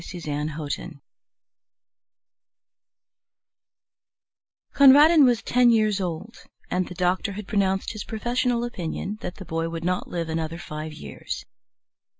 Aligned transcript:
SREDNI 0.03 0.57
VASHTAR 0.57 0.99
Conradin 4.73 5.25
was 5.25 5.43
ten 5.43 5.69
years 5.69 6.01
old, 6.01 6.37
and 6.71 6.87
the 6.87 6.95
doctor 6.95 7.33
had 7.33 7.47
pronounced 7.47 7.91
his 7.93 8.03
professional 8.03 8.63
opinion 8.63 9.19
that 9.21 9.35
the 9.35 9.45
boy 9.45 9.69
would 9.69 9.83
not 9.85 10.07
live 10.07 10.27
another 10.27 10.57
five 10.57 10.91
years. 10.91 11.45